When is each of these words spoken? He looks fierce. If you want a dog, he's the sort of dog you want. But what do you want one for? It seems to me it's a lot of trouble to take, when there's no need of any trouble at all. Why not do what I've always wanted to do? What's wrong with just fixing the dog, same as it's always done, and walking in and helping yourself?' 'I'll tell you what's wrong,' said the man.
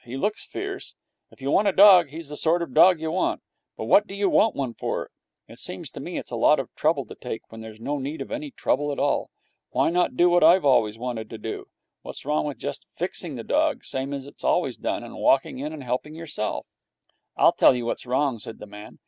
He 0.03 0.17
looks 0.17 0.47
fierce. 0.47 0.95
If 1.29 1.41
you 1.43 1.51
want 1.51 1.67
a 1.67 1.71
dog, 1.71 2.07
he's 2.09 2.29
the 2.29 2.35
sort 2.35 2.63
of 2.63 2.73
dog 2.73 2.99
you 2.99 3.11
want. 3.11 3.43
But 3.77 3.85
what 3.85 4.07
do 4.07 4.15
you 4.15 4.29
want 4.31 4.55
one 4.55 4.73
for? 4.73 5.11
It 5.47 5.59
seems 5.59 5.91
to 5.91 5.99
me 5.99 6.17
it's 6.17 6.31
a 6.31 6.35
lot 6.35 6.59
of 6.59 6.73
trouble 6.73 7.05
to 7.05 7.13
take, 7.13 7.43
when 7.51 7.61
there's 7.61 7.79
no 7.79 7.99
need 7.99 8.19
of 8.19 8.31
any 8.31 8.49
trouble 8.49 8.91
at 8.91 8.97
all. 8.97 9.29
Why 9.69 9.91
not 9.91 10.17
do 10.17 10.27
what 10.27 10.43
I've 10.43 10.65
always 10.65 10.97
wanted 10.97 11.29
to 11.29 11.37
do? 11.37 11.67
What's 12.01 12.25
wrong 12.25 12.47
with 12.47 12.57
just 12.57 12.87
fixing 12.95 13.35
the 13.35 13.43
dog, 13.43 13.85
same 13.85 14.11
as 14.11 14.25
it's 14.25 14.43
always 14.43 14.75
done, 14.75 15.03
and 15.03 15.17
walking 15.17 15.59
in 15.59 15.71
and 15.71 15.83
helping 15.83 16.15
yourself?' 16.15 16.65
'I'll 17.37 17.53
tell 17.53 17.75
you 17.75 17.85
what's 17.85 18.07
wrong,' 18.07 18.39
said 18.39 18.57
the 18.57 18.65
man. 18.65 18.97